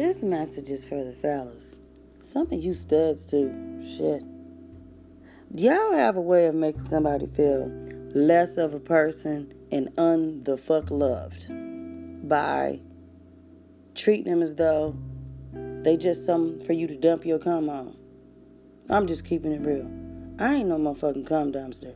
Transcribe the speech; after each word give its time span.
This 0.00 0.22
message 0.22 0.70
is 0.70 0.82
for 0.82 1.04
the 1.04 1.12
fellas. 1.12 1.76
Some 2.20 2.50
of 2.50 2.54
you 2.54 2.72
studs 2.72 3.26
too. 3.26 3.52
Shit. 3.84 4.22
Y'all 5.54 5.92
have 5.92 6.16
a 6.16 6.22
way 6.22 6.46
of 6.46 6.54
making 6.54 6.86
somebody 6.86 7.26
feel 7.26 7.70
less 8.14 8.56
of 8.56 8.72
a 8.72 8.80
person 8.80 9.52
and 9.70 9.90
un 9.98 10.42
the 10.44 10.56
fuck 10.56 10.90
loved 10.90 11.48
by 12.26 12.80
treating 13.94 14.32
them 14.32 14.40
as 14.40 14.54
though 14.54 14.96
they 15.52 15.98
just 15.98 16.24
something 16.24 16.66
for 16.66 16.72
you 16.72 16.86
to 16.86 16.96
dump 16.96 17.26
your 17.26 17.38
cum 17.38 17.68
on? 17.68 17.94
I'm 18.88 19.06
just 19.06 19.26
keeping 19.26 19.52
it 19.52 19.60
real. 19.60 19.90
I 20.38 20.54
ain't 20.54 20.70
no 20.70 20.78
motherfucking 20.78 21.26
cum 21.26 21.52
dumpster. 21.52 21.94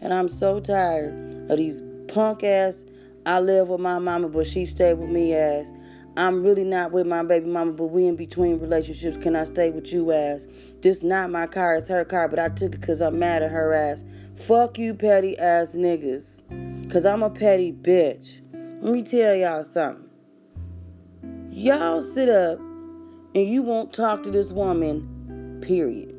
And 0.00 0.12
I'm 0.12 0.28
so 0.28 0.58
tired 0.58 1.48
of 1.48 1.56
these 1.56 1.84
punk 2.08 2.42
ass 2.42 2.84
I 3.28 3.40
live 3.40 3.68
with 3.68 3.80
my 3.80 3.98
mama, 3.98 4.28
but 4.28 4.46
she 4.46 4.64
stayed 4.64 4.94
with 4.94 5.10
me 5.10 5.34
ass. 5.34 5.70
I'm 6.18 6.42
really 6.42 6.64
not 6.64 6.90
with 6.90 7.06
my 7.06 7.22
baby 7.22 7.46
mama, 7.46 7.70
but 7.70 7.84
we 7.86 8.04
in 8.08 8.16
between 8.16 8.58
relationships. 8.58 9.16
Can 9.16 9.36
I 9.36 9.44
stay 9.44 9.70
with 9.70 9.92
you 9.92 10.10
ass? 10.10 10.48
This 10.80 11.04
not 11.04 11.30
my 11.30 11.46
car, 11.46 11.76
it's 11.76 11.86
her 11.86 12.04
car, 12.04 12.26
but 12.26 12.40
I 12.40 12.48
took 12.48 12.74
it 12.74 12.80
because 12.80 13.00
I'm 13.00 13.20
mad 13.20 13.44
at 13.44 13.52
her 13.52 13.72
ass. 13.72 14.02
Fuck 14.34 14.78
you, 14.78 14.94
petty 14.94 15.38
ass 15.38 15.76
niggas. 15.76 16.42
Because 16.82 17.06
I'm 17.06 17.22
a 17.22 17.30
petty 17.30 17.72
bitch. 17.72 18.40
Let 18.82 18.92
me 18.92 19.02
tell 19.02 19.36
y'all 19.36 19.62
something. 19.62 20.10
Y'all 21.52 22.00
sit 22.00 22.28
up 22.28 22.58
and 22.58 23.48
you 23.48 23.62
won't 23.62 23.92
talk 23.92 24.24
to 24.24 24.30
this 24.32 24.52
woman, 24.52 25.60
period. 25.62 26.16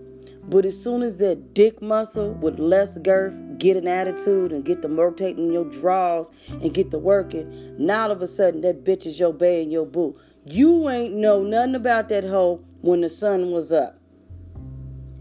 But 0.47 0.65
as 0.65 0.81
soon 0.81 1.03
as 1.03 1.17
that 1.17 1.53
dick 1.53 1.81
muscle 1.81 2.31
with 2.35 2.57
less 2.57 2.97
girth 2.99 3.37
get 3.59 3.77
an 3.77 3.87
attitude 3.87 4.51
and 4.51 4.65
get 4.65 4.81
the 4.81 4.89
rotating 4.89 5.51
your 5.51 5.65
draws 5.65 6.31
and 6.49 6.73
get 6.73 6.91
the 6.91 6.99
working, 6.99 7.75
now 7.77 8.03
all 8.03 8.11
of 8.11 8.21
a 8.21 8.27
sudden 8.27 8.61
that 8.61 8.83
bitch 8.83 9.05
is 9.05 9.19
your 9.19 9.33
bae 9.33 9.61
and 9.61 9.71
your 9.71 9.85
boo. 9.85 10.17
You 10.45 10.89
ain't 10.89 11.13
know 11.13 11.43
nothing 11.43 11.75
about 11.75 12.09
that 12.09 12.23
hoe 12.23 12.63
when 12.81 13.01
the 13.01 13.09
sun 13.09 13.51
was 13.51 13.71
up. 13.71 13.99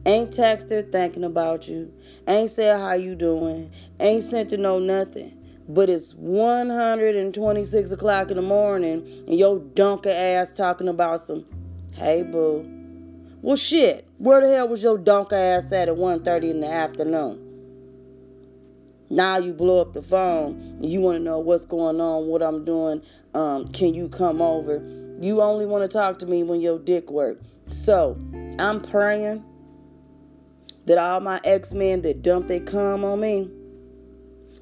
Ain't 0.06 0.32
text 0.32 0.70
her 0.70 0.82
thinking 0.82 1.24
about 1.24 1.68
you. 1.68 1.92
Ain't 2.26 2.50
said 2.50 2.80
how 2.80 2.94
you 2.94 3.14
doing. 3.14 3.70
Ain't 4.00 4.24
sent 4.24 4.52
her 4.52 4.56
no 4.56 4.78
nothing. 4.78 5.34
But 5.68 5.90
it's 5.90 6.14
126 6.14 7.92
o'clock 7.92 8.30
in 8.30 8.36
the 8.36 8.42
morning 8.42 9.24
and 9.26 9.38
your 9.38 9.58
donkey 9.58 10.08
ass 10.08 10.52
talking 10.52 10.88
about 10.88 11.20
some, 11.20 11.44
hey 11.92 12.22
boo. 12.22 12.66
Well, 13.42 13.56
shit. 13.56 14.06
Where 14.16 14.40
the 14.40 14.48
hell 14.48 14.68
was 14.68 14.82
your 14.82 14.98
donkey 14.98 15.36
ass 15.36 15.70
at 15.72 15.88
at 15.88 15.96
1.30 15.96 16.50
in 16.50 16.60
the 16.60 16.68
afternoon? 16.68 17.47
Now 19.10 19.38
you 19.38 19.52
blow 19.52 19.80
up 19.80 19.94
the 19.94 20.02
phone 20.02 20.58
and 20.80 20.86
you 20.86 21.00
want 21.00 21.16
to 21.16 21.22
know 21.22 21.38
what's 21.38 21.64
going 21.64 22.00
on, 22.00 22.26
what 22.26 22.42
I'm 22.42 22.64
doing. 22.64 23.02
Um, 23.34 23.68
can 23.68 23.94
you 23.94 24.08
come 24.08 24.42
over? 24.42 24.82
You 25.20 25.40
only 25.42 25.66
want 25.66 25.82
to 25.82 25.88
talk 25.88 26.18
to 26.20 26.26
me 26.26 26.42
when 26.42 26.60
your 26.60 26.78
dick 26.78 27.10
work. 27.10 27.40
So 27.70 28.18
I'm 28.58 28.80
praying 28.80 29.44
that 30.86 30.98
all 30.98 31.20
my 31.20 31.40
ex-men 31.44 32.02
that 32.02 32.22
dump 32.22 32.48
they 32.48 32.60
cum 32.60 33.04
on 33.04 33.20
me, 33.20 33.50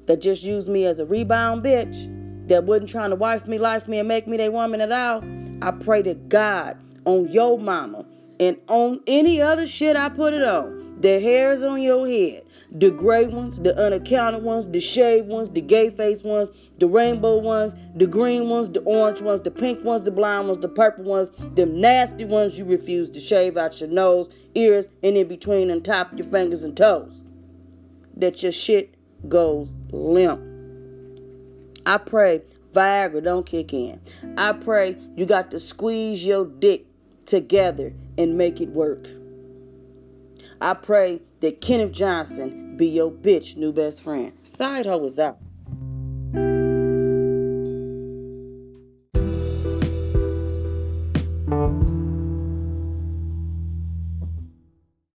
that 0.05 0.21
just 0.21 0.43
use 0.43 0.67
me 0.67 0.85
as 0.85 0.99
a 0.99 1.05
rebound 1.05 1.63
bitch, 1.63 2.47
that 2.47 2.63
wasn't 2.63 2.89
trying 2.89 3.09
to 3.09 3.15
wife 3.15 3.47
me, 3.47 3.57
life 3.57 3.87
me, 3.87 3.99
and 3.99 4.07
make 4.07 4.27
me 4.27 4.37
their 4.37 4.51
woman 4.51 4.81
at 4.81 4.91
all, 4.91 5.23
I 5.61 5.71
pray 5.71 6.01
to 6.03 6.13
God 6.13 6.77
on 7.05 7.29
your 7.29 7.57
mama 7.57 8.05
and 8.39 8.57
on 8.67 9.01
any 9.07 9.41
other 9.41 9.67
shit 9.67 9.95
I 9.95 10.09
put 10.09 10.33
it 10.33 10.43
on. 10.43 10.76
The 10.99 11.19
hairs 11.19 11.61
on 11.61 11.81
your 11.81 12.07
head, 12.07 12.43
the 12.71 12.89
gray 12.89 13.27
ones, 13.27 13.59
the 13.59 13.77
unaccounted 13.79 14.41
ones, 14.41 14.65
the 14.65 14.79
shaved 14.79 15.27
ones, 15.27 15.49
the 15.49 15.61
gay 15.61 15.91
face 15.91 16.23
ones, 16.23 16.49
the 16.79 16.87
rainbow 16.87 17.37
ones, 17.37 17.75
the 17.95 18.07
green 18.07 18.49
ones, 18.49 18.69
the 18.69 18.81
orange 18.81 19.21
ones, 19.21 19.41
the 19.41 19.51
pink 19.51 19.83
ones, 19.83 20.01
the 20.01 20.11
blind 20.11 20.47
ones, 20.47 20.59
the 20.59 20.67
purple 20.67 21.03
ones, 21.03 21.29
the 21.53 21.67
nasty 21.67 22.25
ones 22.25 22.57
you 22.57 22.65
refuse 22.65 23.11
to 23.11 23.19
shave 23.19 23.57
out 23.57 23.79
your 23.79 23.89
nose, 23.89 24.27
ears, 24.55 24.89
and 25.03 25.15
in 25.15 25.27
between 25.27 25.69
and 25.69 25.85
top 25.85 26.17
your 26.17 26.27
fingers 26.27 26.63
and 26.63 26.75
toes. 26.75 27.23
That 28.15 28.41
your 28.41 28.51
shit 28.51 28.95
goes 29.29 29.75
limp. 29.91 30.41
I 31.85 31.97
pray 31.97 32.41
Viagra 32.73 33.23
don't 33.23 33.45
kick 33.45 33.71
in. 33.71 34.01
I 34.37 34.53
pray 34.53 34.97
you 35.15 35.25
got 35.25 35.51
to 35.51 35.59
squeeze 35.59 36.25
your 36.25 36.45
dick 36.45 36.85
together 37.25 37.93
and 38.17 38.37
make 38.37 38.61
it 38.61 38.69
work. 38.69 39.07
I 40.59 40.73
pray 40.73 41.21
that 41.41 41.61
Kenneth 41.61 41.91
Johnson 41.91 42.77
be 42.77 42.87
your 42.87 43.11
bitch 43.11 43.55
new 43.55 43.71
best 43.71 44.01
friend. 44.01 44.33
Side 44.41 44.87
hoe 44.87 45.05
is 45.05 45.19
out. 45.19 45.37